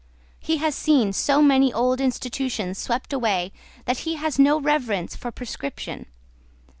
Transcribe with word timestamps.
He 0.39 0.57
has 0.57 0.73
seen 0.73 1.13
so 1.13 1.43
many 1.43 1.71
old 1.71 2.01
institutions 2.01 2.79
swept 2.79 3.13
away, 3.13 3.51
that 3.85 3.99
he 3.99 4.15
has 4.15 4.39
no 4.39 4.59
reverence 4.59 5.15
for 5.15 5.29
prescription. 5.29 6.07